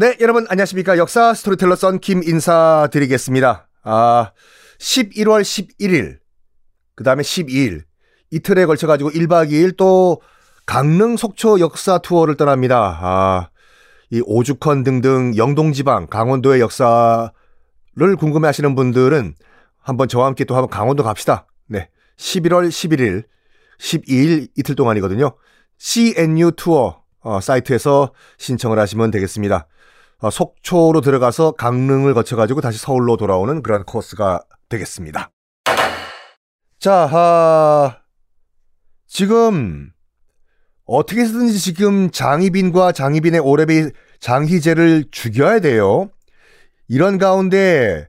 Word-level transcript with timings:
네, 0.00 0.16
여러분 0.20 0.46
안녕하십니까. 0.48 0.96
역사 0.96 1.34
스토리텔러 1.34 1.74
썬킴 1.74 2.22
인사드리겠습니다. 2.22 3.66
아, 3.82 4.30
11월 4.78 5.42
11일, 5.42 6.20
그 6.94 7.02
다음에 7.02 7.24
12일, 7.24 7.82
이틀에 8.30 8.66
걸쳐가지고 8.66 9.10
1박 9.10 9.50
2일 9.50 9.76
또 9.76 10.22
강릉 10.66 11.16
속초 11.16 11.58
역사 11.58 11.98
투어를 11.98 12.36
떠납니다. 12.36 12.96
아, 13.02 13.50
이 14.10 14.22
오죽헌 14.24 14.84
등등 14.84 15.36
영동지방, 15.36 16.06
강원도의 16.06 16.60
역사를 16.60 17.32
궁금해 18.20 18.46
하시는 18.46 18.76
분들은 18.76 19.34
한번 19.80 20.06
저와 20.06 20.26
함께 20.26 20.44
또 20.44 20.54
한번 20.54 20.70
강원도 20.70 21.02
갑시다. 21.02 21.48
네. 21.66 21.90
11월 22.18 22.68
11일, 22.68 23.24
12일 23.80 24.46
이틀 24.56 24.76
동안이거든요. 24.76 25.32
CNU 25.78 26.52
투어 26.52 27.02
어, 27.18 27.40
사이트에서 27.40 28.12
신청을 28.38 28.78
하시면 28.78 29.10
되겠습니다. 29.10 29.66
어, 30.20 30.30
속초로 30.30 31.00
들어가서 31.00 31.52
강릉을 31.52 32.12
거쳐가지고 32.12 32.60
다시 32.60 32.78
서울로 32.78 33.16
돌아오는 33.16 33.62
그런 33.62 33.84
코스가 33.84 34.42
되겠습니다. 34.68 35.30
자, 36.80 37.08
아, 37.12 37.98
지금 39.06 39.90
어떻게 40.84 41.20
해서든지 41.20 41.58
지금 41.60 42.10
장희빈과 42.10 42.92
장희빈의 42.92 43.40
오래비 43.40 43.90
장희재를 44.20 45.04
죽여야 45.10 45.60
돼요. 45.60 46.10
이런 46.88 47.18
가운데 47.18 48.08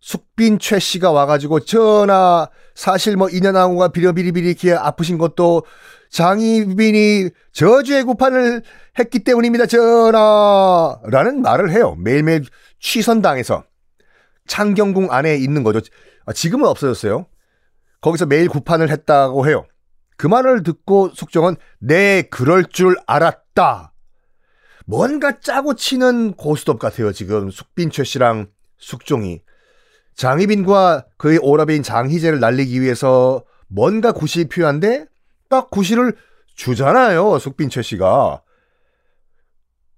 숙빈 0.00 0.58
최 0.60 0.78
씨가 0.78 1.10
와가지고 1.10 1.60
전하 1.60 2.48
사실 2.78 3.16
뭐 3.16 3.28
인연왕후가 3.28 3.88
비려비리비리 3.88 4.46
이렇게 4.50 4.72
아프신 4.72 5.18
것도 5.18 5.64
장희빈이 6.10 7.28
저주의 7.50 8.04
구판을 8.04 8.62
했기 8.96 9.18
때문입니다. 9.24 9.66
전하 9.66 10.96
라는 11.06 11.42
말을 11.42 11.72
해요. 11.72 11.96
매일매일 11.98 12.44
취선당에서 12.78 13.64
창경궁 14.46 15.10
안에 15.10 15.34
있는 15.38 15.64
거죠. 15.64 15.80
아, 16.24 16.32
지금은 16.32 16.68
없어졌어요. 16.68 17.26
거기서 18.00 18.26
매일 18.26 18.48
구판을 18.48 18.90
했다고 18.90 19.48
해요. 19.48 19.66
그 20.16 20.28
말을 20.28 20.62
듣고 20.62 21.10
숙종은 21.12 21.56
네 21.80 22.22
그럴 22.30 22.64
줄 22.64 22.94
알았다. 23.08 23.92
뭔가 24.86 25.40
짜고 25.40 25.74
치는 25.74 26.34
고스톱 26.34 26.78
같아요. 26.78 27.10
지금 27.10 27.50
숙빈 27.50 27.90
최 27.90 28.04
씨랑 28.04 28.46
숙종이 28.78 29.42
장희빈과 30.18 31.06
그의 31.16 31.38
오라비인 31.40 31.84
장희재를 31.84 32.40
날리기 32.40 32.82
위해서 32.82 33.44
뭔가 33.68 34.10
구실이 34.10 34.48
필요한데 34.48 35.06
딱 35.48 35.70
구실을 35.70 36.16
주잖아요. 36.56 37.38
숙빈 37.38 37.70
최 37.70 37.82
씨가. 37.82 38.42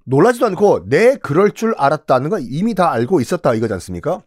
놀라지도 0.05 0.45
않고 0.47 0.89
내 0.91 1.13
네, 1.13 1.17
그럴 1.17 1.53
줄 1.53 1.75
알았다는 1.79 2.29
건 2.29 2.43
이미 2.43 2.75
다 2.75 2.93
알고 2.93 3.23
있었다 3.23 3.55
이거지 3.55 3.73
않습니까? 3.73 4.23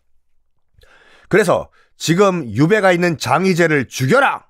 그래서 1.29 1.69
지금 1.95 2.43
유배가 2.43 2.91
있는 2.91 3.19
장희재를 3.19 3.87
죽여라! 3.87 4.47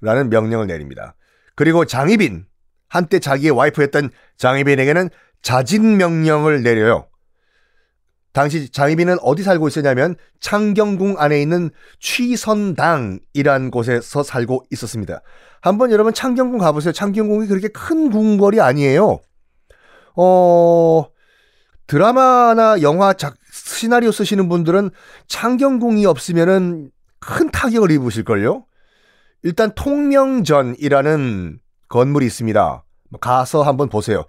라는 0.00 0.30
명령을 0.30 0.66
내립니다. 0.66 1.14
그리고 1.54 1.84
장희빈, 1.84 2.44
한때 2.88 3.20
자기의 3.20 3.52
와이프였던 3.52 4.10
장희빈에게는 4.36 5.10
자진 5.42 5.96
명령을 5.96 6.64
내려요. 6.64 7.06
당시 8.36 8.68
장희빈은 8.68 9.16
어디 9.22 9.42
살고 9.42 9.66
있었냐면 9.66 10.14
창경궁 10.40 11.14
안에 11.16 11.40
있는 11.40 11.70
취선당이란 12.00 13.70
곳에서 13.70 14.22
살고 14.22 14.66
있었습니다. 14.70 15.22
한번 15.62 15.90
여러분 15.90 16.12
창경궁 16.12 16.58
가보세요. 16.58 16.92
창경궁이 16.92 17.46
그렇게 17.46 17.68
큰 17.68 18.10
궁궐이 18.10 18.60
아니에요. 18.60 19.20
어, 20.16 21.06
드라마나 21.86 22.82
영화 22.82 23.14
작, 23.14 23.36
시나리오 23.50 24.12
쓰시는 24.12 24.50
분들은 24.50 24.90
창경궁이 25.28 26.04
없으면은 26.04 26.90
큰 27.18 27.50
타격을 27.50 27.90
입으실걸요? 27.90 28.66
일단 29.44 29.72
통명전이라는 29.74 31.58
건물이 31.88 32.26
있습니다. 32.26 32.84
가서 33.18 33.62
한번 33.62 33.88
보세요. 33.88 34.26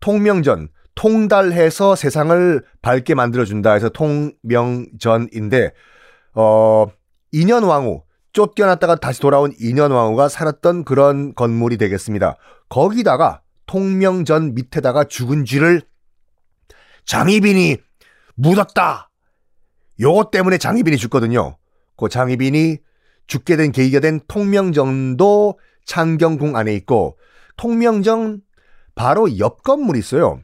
통명전. 0.00 0.68
통달해서 0.96 1.94
세상을 1.94 2.62
밝게 2.82 3.14
만들어준다 3.14 3.74
해서 3.74 3.88
통명전인데, 3.90 5.72
어, 6.34 6.86
인현왕후, 7.32 8.02
쫓겨났다가 8.32 8.96
다시 8.96 9.20
돌아온 9.20 9.52
인현왕후가 9.58 10.28
살았던 10.28 10.84
그런 10.84 11.34
건물이 11.34 11.76
되겠습니다. 11.78 12.36
거기다가 12.68 13.42
통명전 13.66 14.54
밑에다가 14.54 15.04
죽은 15.04 15.44
쥐를 15.44 15.82
장희빈이 17.04 17.76
묻었다! 18.34 19.10
요것 20.00 20.30
때문에 20.30 20.58
장희빈이 20.58 20.96
죽거든요. 20.96 21.56
그 21.96 22.08
장희빈이 22.08 22.78
죽게 23.26 23.56
된 23.56 23.72
계기가 23.72 24.00
된 24.00 24.20
통명전도 24.28 25.58
창경궁 25.84 26.56
안에 26.56 26.74
있고, 26.74 27.18
통명전 27.56 28.40
바로 28.94 29.38
옆 29.38 29.62
건물이 29.62 29.98
있어요. 29.98 30.40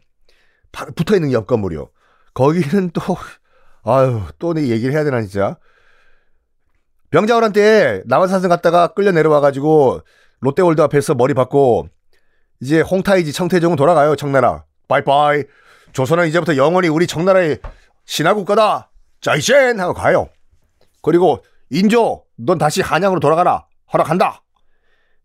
붙어 0.73 1.15
있는 1.15 1.33
옆 1.33 1.47
건물이요. 1.47 1.91
거기는 2.35 2.91
또 2.91 3.01
아유 3.85 4.23
또 4.39 4.55
내 4.55 4.69
얘기를 4.69 4.95
해야 4.95 5.05
되나 5.05 5.21
진짜. 5.21 5.57
병자호란 7.11 7.53
때 7.53 8.03
남한산성 8.07 8.49
갔다가 8.49 8.89
끌려 8.89 9.13
내려와 9.13 9.41
가지고 9.41 10.01
롯데월드 10.41 10.81
앞에서 10.81 11.15
머리 11.15 11.35
박고 11.35 11.89
이제 12.61 12.81
홍타이지 12.81 13.33
청태종은 13.33 13.77
돌아가요 13.77 14.17
청나라. 14.17 14.65
bye 14.89 15.13
bye. 15.13 15.45
조선은 15.93 16.27
이제부터 16.29 16.57
영원히 16.57 16.89
우리 16.89 17.07
청나라의 17.07 17.59
신하국가다. 18.07 18.91
자이젠 19.21 19.79
하고 19.79 19.93
가요. 19.93 20.29
그리고 21.03 21.45
인조 21.71 22.25
넌 22.37 22.57
다시 22.59 22.81
한양으로 22.81 23.21
돌아가라. 23.21 23.67
허락한다. 23.93 24.43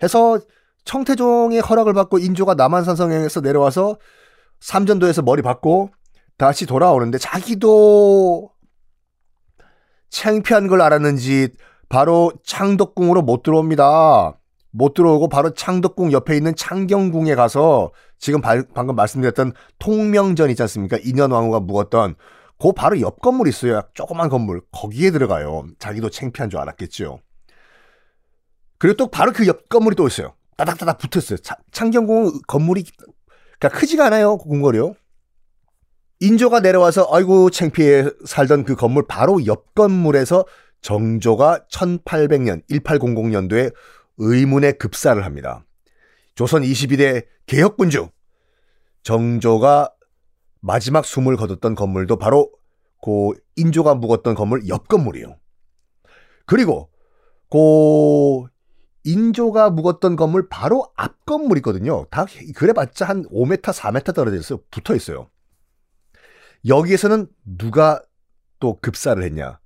해서 0.03 0.39
청태종의 0.83 1.61
허락을 1.61 1.93
받고 1.93 2.19
인조가 2.19 2.55
남한산성에서 2.55 3.41
내려와서 3.41 3.97
삼전도에서 4.59 5.21
머리 5.21 5.41
받고 5.41 5.91
다시 6.37 6.65
돌아오는데 6.65 7.17
자기도 7.17 8.51
창피한 10.09 10.67
걸 10.67 10.81
알았는지 10.81 11.49
바로 11.89 12.31
창덕궁으로 12.43 13.21
못 13.21 13.43
들어옵니다. 13.43 14.37
못 14.71 14.93
들어오고 14.93 15.29
바로 15.29 15.53
창덕궁 15.53 16.11
옆에 16.11 16.35
있는 16.35 16.55
창경궁에 16.55 17.35
가서 17.35 17.91
지금 18.19 18.41
바, 18.41 18.61
방금 18.73 18.95
말씀드렸던 18.95 19.53
통명전 19.79 20.49
있지 20.49 20.61
않습니까? 20.63 20.97
인현왕후가 21.03 21.61
묵었던 21.61 22.15
그 22.59 22.71
바로 22.73 22.99
옆 23.01 23.19
건물 23.21 23.47
있어요. 23.47 23.81
조그만 23.93 24.29
건물. 24.29 24.61
거기에 24.71 25.11
들어가요. 25.11 25.67
자기도 25.79 26.09
창피한 26.09 26.49
줄 26.49 26.59
알았겠죠. 26.59 27.19
그리고 28.77 28.97
또 28.97 29.07
바로 29.07 29.31
그 29.31 29.47
옆 29.47 29.69
건물이 29.69 29.95
또 29.95 30.07
있어요. 30.07 30.33
따닥따닥 30.57 30.97
붙었어요. 30.97 31.37
창경궁 31.71 32.41
건물이 32.47 32.83
그러니까 33.59 33.79
크지가 33.79 34.05
않아요. 34.07 34.37
그 34.37 34.49
궁궐이요. 34.49 34.93
인조가 36.19 36.61
내려와서 36.61 37.07
아이고 37.11 37.49
창피해 37.49 38.05
살던 38.25 38.63
그 38.63 38.75
건물 38.75 39.05
바로 39.07 39.45
옆 39.45 39.75
건물에서 39.75 40.45
정조가 40.81 41.65
1800년 41.71 42.67
1800년도에 42.69 43.73
의문의 44.17 44.77
급사를 44.77 45.23
합니다. 45.23 45.65
조선 46.33 46.63
22대 46.63 47.25
개혁군주 47.45 48.09
정조가 49.03 49.93
마지막 50.59 51.05
숨을 51.05 51.37
거뒀던 51.37 51.75
건물도 51.75 52.17
바로 52.17 52.51
그 53.03 53.31
인조가 53.55 53.95
묵었던 53.95 54.35
건물 54.35 54.67
옆 54.67 54.87
건물이에요. 54.87 55.37
그리고 56.45 56.89
그 57.49 58.47
인조가 59.07 59.69
묵었던 59.69 60.17
건물 60.17 60.49
바로 60.49 60.91
앞 60.97 61.25
건물이거든요. 61.25 62.05
다 62.11 62.25
그래봤자 62.55 63.05
한 63.05 63.23
5m, 63.29 63.61
4m 63.61 64.13
떨어져 64.13 64.35
있어요. 64.35 64.59
붙어 64.69 64.95
있어요. 64.95 65.29
여기에서는 66.67 67.27
누가 67.57 68.01
또 68.59 68.77
급사를 68.81 69.21
했냐? 69.23 69.59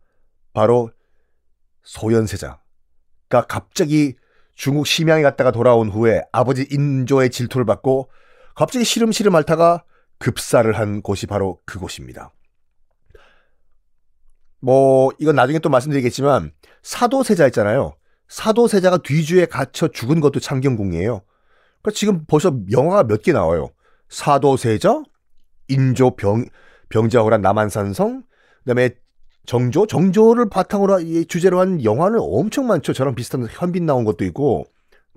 바로 0.53 0.91
소현세자가 1.81 2.59
갑자기 3.47 4.15
중국 4.53 4.85
심양에 4.85 5.23
갔다가 5.23 5.51
돌아온 5.51 5.89
후에 5.89 6.21
아버지 6.31 6.67
인조의 6.69 7.31
질투를 7.31 7.65
받고 7.65 8.11
갑자기 8.53 8.85
시름시름 8.85 9.33
앓다가 9.33 9.83
급사를 10.19 10.71
한 10.77 11.01
곳이 11.01 11.25
바로 11.25 11.59
그곳입니다. 11.65 12.31
뭐 14.59 15.09
이건 15.17 15.35
나중에 15.35 15.57
또 15.57 15.69
말씀드리겠지만 15.69 16.51
사도세자 16.83 17.47
있잖아요. 17.47 17.95
사도세자가 18.31 18.99
뒤주에 18.99 19.45
갇혀 19.45 19.89
죽은 19.89 20.21
것도 20.21 20.39
창경궁이에요. 20.39 21.21
그러니까 21.81 21.91
지금 21.93 22.23
벌써 22.27 22.55
영화가 22.71 23.03
몇 23.03 23.21
개 23.21 23.33
나와요. 23.33 23.71
사도세자, 24.07 25.03
인조 25.67 26.15
병 26.15 26.45
병자호란 26.89 27.41
남한산성, 27.41 28.23
그다음에 28.63 28.91
정조, 29.45 29.87
정조를 29.87 30.49
바탕으로 30.49 31.25
주제로 31.27 31.59
한 31.59 31.83
영화는 31.83 32.19
엄청 32.21 32.67
많죠. 32.67 32.93
저랑 32.93 33.15
비슷한 33.15 33.45
현빈 33.49 33.85
나온 33.85 34.05
것도 34.05 34.23
있고 34.25 34.65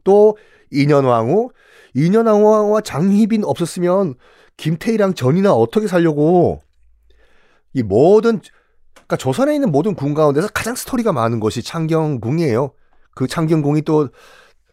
또 0.02 0.36
인현왕후, 0.72 1.50
인현왕후와 1.94 2.80
장희빈 2.80 3.44
없었으면 3.44 4.14
김태희랑 4.56 5.14
전이나 5.14 5.52
어떻게 5.52 5.86
살려고 5.86 6.60
이 7.74 7.82
모든 7.82 8.40
그러니까 8.92 9.16
조선에 9.16 9.54
있는 9.54 9.70
모든 9.70 9.94
궁 9.94 10.14
가운데서 10.14 10.48
가장 10.48 10.74
스토리가 10.74 11.12
많은 11.12 11.38
것이 11.38 11.62
창경궁이에요. 11.62 12.72
그 13.14 13.26
창경궁이 13.26 13.82
또 13.82 14.08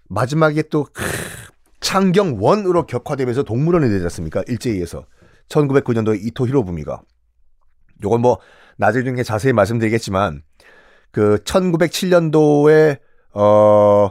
마지막에 0.10 0.64
또 0.64 0.88
창경원으로 1.80 2.86
격화되면서 2.86 3.44
동물원이 3.44 3.90
되지 3.90 4.04
않습니까? 4.04 4.44
일제히에서 4.48 5.06
1909년도에 5.50 6.24
이토 6.24 6.48
히로부미가 6.48 7.02
요건 8.04 8.22
뭐 8.22 8.40
나중에 8.78 9.24
자세히 9.24 9.54
말씀드리겠지만 9.54 10.42
그 11.12 11.38
1907년도에 11.44 13.00
어 13.34 14.10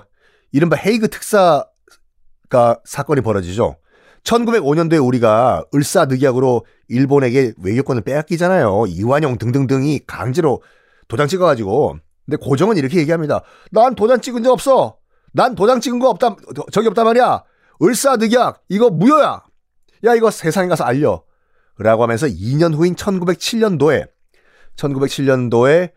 이른바 0.53 0.76
헤이그 0.76 1.09
특사가 1.09 2.81
사건이 2.85 3.21
벌어지죠. 3.23 3.76
1905년도에 4.25 5.05
우리가 5.05 5.65
을사늑약으로 5.75 6.67
일본에게 6.88 7.55
외교권을 7.62 8.03
빼앗기잖아요. 8.03 8.85
이완용 8.88 9.38
등등등이 9.38 10.00
강제로 10.06 10.62
도장 11.09 11.26
찍어가지고. 11.26 11.99
근데 12.27 12.37
고정은 12.37 12.77
이렇게 12.77 12.99
얘기합니다. 12.99 13.43
난 13.71 13.95
도장 13.95 14.21
찍은 14.21 14.43
적 14.43 14.53
없어. 14.53 14.99
난 15.33 15.55
도장 15.55 15.81
찍은 15.81 15.99
거 15.99 16.09
없다. 16.11 16.37
저기 16.73 16.89
없단 16.89 17.05
말이야. 17.05 17.45
을사늑약 17.83 18.65
이거 18.69 18.91
무효야. 18.91 19.43
야 20.05 20.15
이거 20.15 20.31
세상에 20.31 20.69
가서 20.69 20.85
알려. 20.85 21.23
라고 21.79 22.03
하면서 22.03 22.27
2년 22.27 22.75
후인 22.75 22.95
1907년도에 22.95 24.09
1907년도에 24.77 25.93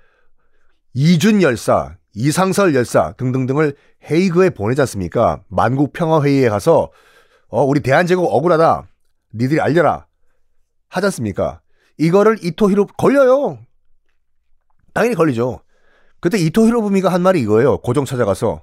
이준 0.93 1.41
열사, 1.41 1.97
이상설 2.13 2.75
열사 2.75 3.13
등등등을 3.13 3.75
헤이그에 4.09 4.51
보내지 4.51 4.81
않습니까? 4.81 5.43
만국 5.49 5.91
평화 5.93 6.21
회의에 6.21 6.49
가서 6.49 6.91
어 7.49 7.63
우리 7.63 7.81
대한제국 7.81 8.25
억울하다. 8.31 8.87
니들이 9.35 9.59
알려라. 9.59 10.07
하지 10.89 11.05
않습니까? 11.07 11.61
이거를 11.97 12.37
이토 12.43 12.69
히로 12.69 12.87
걸려요. 12.97 13.59
당연히 14.93 15.15
걸리죠. 15.15 15.61
그때 16.23 16.37
이토 16.37 16.65
히로부미가 16.67 17.09
한 17.09 17.21
말이 17.21 17.41
이거예요. 17.41 17.79
고종 17.79 18.05
찾아가서 18.05 18.61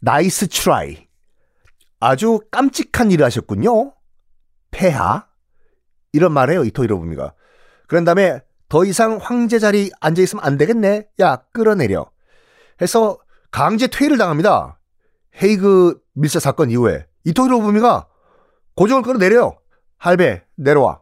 nice 0.00 0.48
try. 0.48 1.06
아주 2.00 2.40
깜찍한 2.50 3.12
일을 3.12 3.24
하셨군요. 3.24 3.94
폐하. 4.72 5.28
이런 6.12 6.32
말해요. 6.32 6.64
이토 6.64 6.82
히로부미가. 6.82 7.34
그런 7.86 8.02
다음에 8.02 8.40
더 8.68 8.84
이상 8.84 9.20
황제 9.22 9.60
자리 9.60 9.92
앉아 10.00 10.22
있으면 10.22 10.44
안 10.44 10.56
되겠네. 10.58 11.06
야, 11.20 11.36
끌어내려. 11.52 12.10
해서 12.82 13.16
강제 13.52 13.86
퇴위를 13.86 14.18
당합니다. 14.18 14.80
헤이그 15.40 16.00
밀사 16.14 16.40
사건 16.40 16.68
이후에 16.72 17.06
이토 17.22 17.44
히로부미가 17.44 18.08
고종을 18.74 19.04
끌어내려요. 19.04 19.56
할배 19.98 20.42
내려와. 20.56 21.00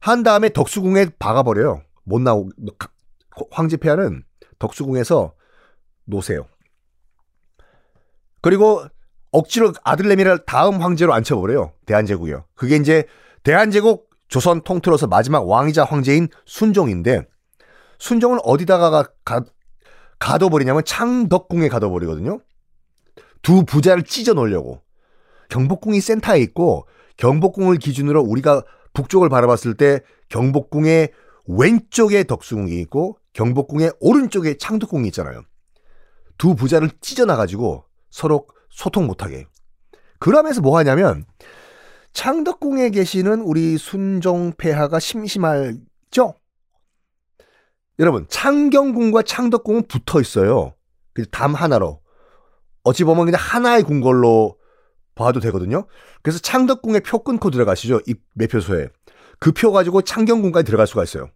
한 0.00 0.24
다음에 0.24 0.48
덕수궁에 0.48 1.10
박아버려요. 1.20 1.84
못 2.02 2.20
나오 2.20 2.48
황제 3.50 3.76
폐하는 3.76 4.24
덕수궁에서 4.58 5.34
노세요. 6.04 6.46
그리고 8.42 8.84
억지로 9.32 9.72
아들내미를 9.84 10.44
다음 10.44 10.80
황제로 10.80 11.12
앉혀버려요. 11.14 11.72
대한제국이요. 11.86 12.44
그게 12.54 12.76
이제 12.76 13.04
대한제국 13.42 14.08
조선 14.28 14.62
통틀어서 14.62 15.06
마지막 15.06 15.48
왕이자 15.48 15.84
황제인 15.84 16.28
순종인데 16.46 17.26
순종은 17.98 18.38
어디다가 18.44 18.90
가, 18.90 19.08
가, 19.24 19.44
가둬버리냐면 20.18 20.84
창덕궁에 20.84 21.68
가둬버리거든요. 21.68 22.40
두 23.42 23.64
부자를 23.64 24.04
찢어 24.04 24.34
놓으려고. 24.34 24.82
경복궁이 25.48 26.00
센터에 26.00 26.38
있고 26.40 26.86
경복궁을 27.16 27.76
기준으로 27.76 28.22
우리가 28.22 28.62
북쪽을 28.92 29.28
바라봤을 29.28 29.74
때 29.74 30.00
경복궁의 30.28 31.12
왼쪽에 31.46 32.24
덕수궁이 32.24 32.72
있고 32.82 33.18
경복궁의 33.32 33.92
오른쪽에 34.00 34.56
창덕궁이 34.56 35.06
있잖아요. 35.08 35.42
두 36.38 36.54
부자를 36.54 36.90
찢어놔가지고 37.00 37.84
서로 38.10 38.46
소통 38.70 39.06
못하게. 39.06 39.46
그러면서 40.18 40.60
뭐 40.60 40.78
하냐면 40.78 41.24
창덕궁에 42.12 42.90
계시는 42.90 43.40
우리 43.42 43.78
순종폐하가 43.78 44.98
심심할죠? 44.98 46.34
여러분 47.98 48.26
창경궁과 48.28 49.22
창덕궁은 49.22 49.86
붙어 49.86 50.20
있어요. 50.20 50.74
담 51.30 51.54
하나로. 51.54 52.00
어찌 52.82 53.04
보면 53.04 53.26
그냥 53.26 53.38
하나의 53.40 53.82
궁궐로 53.82 54.56
봐도 55.14 55.38
되거든요. 55.40 55.86
그래서 56.22 56.38
창덕궁에 56.38 57.00
표 57.00 57.22
끊고 57.22 57.50
들어가시죠. 57.50 58.00
이 58.06 58.14
매표소에. 58.34 58.88
그 59.38 59.52
표 59.52 59.72
가지고 59.72 60.02
창경궁까지 60.02 60.64
들어갈 60.64 60.86
수가 60.86 61.04
있어요. 61.04 61.30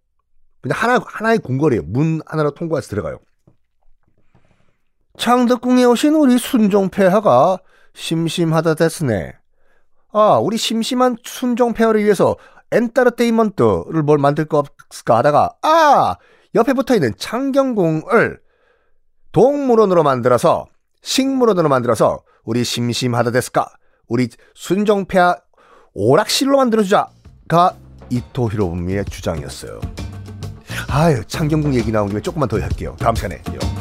그냥 0.65 0.79
하나, 0.79 0.99
하나의 1.05 1.41
궁궐이에요. 1.41 1.83
문 1.85 2.23
하나로 2.25 2.53
통과해서 2.53 2.89
들어가요. 2.89 3.19
창덕궁에 5.19 5.85
오신 5.85 6.15
우리 6.15 6.39
순종폐하가 6.39 7.59
심심하다 7.93 8.73
됐으네. 8.73 9.35
아, 10.13 10.39
우리 10.39 10.57
심심한 10.57 11.19
순종폐하를 11.23 12.03
위해서 12.03 12.37
엔터테인먼트를 12.71 14.03
뭘 14.05 14.17
만들 14.17 14.47
거 14.47 14.65
없을까 14.89 15.19
하다가, 15.19 15.55
아! 15.61 16.17
옆에 16.55 16.73
붙어 16.73 16.95
있는 16.95 17.13
창경궁을 17.19 18.41
동물원으로 19.33 20.03
만들어서, 20.03 20.65
식물원으로 21.03 21.69
만들어서, 21.69 22.23
우리 22.43 22.65
심심하다 22.65 23.33
됐을까? 23.33 23.69
우리 24.09 24.31
순종폐하 24.55 25.37
오락실로 25.93 26.57
만들어주자가 26.57 27.77
이토 28.09 28.51
히로부미의 28.51 29.05
주장이었어요. 29.05 30.04
아유, 30.89 31.23
창경궁 31.27 31.75
얘기 31.75 31.91
나온 31.93 32.09
김에 32.09 32.21
조금만 32.21 32.49
더 32.49 32.61
할게요. 32.61 32.97
다음 32.99 33.15
시간에. 33.15 33.37
요. 33.37 33.74